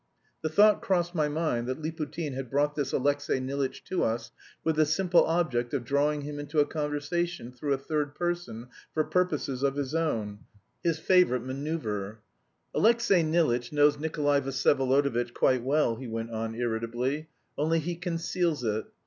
The 0.41 0.49
thought 0.49 0.81
crossed 0.81 1.13
my 1.13 1.27
mind 1.29 1.67
that 1.67 1.79
Liputin 1.79 2.33
had 2.33 2.49
brought 2.49 2.73
this 2.73 2.91
Alexey 2.91 3.39
Nilitch 3.39 3.83
to 3.83 4.03
us 4.03 4.31
with 4.63 4.77
the 4.77 4.85
simple 4.87 5.23
object 5.25 5.75
of 5.75 5.85
drawing 5.85 6.21
him 6.21 6.39
into 6.39 6.57
a 6.59 6.65
conversation 6.65 7.51
through 7.51 7.73
a 7.73 7.77
third 7.77 8.15
person 8.15 8.69
for 8.95 9.03
purposes 9.03 9.61
of 9.61 9.75
his 9.75 9.93
own 9.93 10.39
his 10.83 10.97
favourite 10.97 11.43
manoeuvre. 11.43 12.17
"Alexey 12.73 13.21
Nilitch 13.21 13.71
knows 13.71 13.99
Nikolay 13.99 14.41
Vsyevolodovitch 14.41 15.35
quite 15.35 15.61
well," 15.61 15.97
he 15.97 16.07
went 16.07 16.31
on, 16.31 16.55
irritably, 16.55 17.29
"only 17.55 17.77
he 17.77 17.95
conceals 17.95 18.63
it. 18.63 18.85